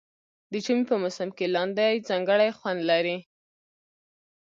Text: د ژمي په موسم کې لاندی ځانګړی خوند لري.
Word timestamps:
د 0.51 0.53
ژمي 0.65 0.83
په 0.89 0.95
موسم 1.03 1.29
کې 1.37 1.45
لاندی 1.55 1.93
ځانګړی 2.09 2.49
خوند 2.57 2.81
لري. 2.91 3.17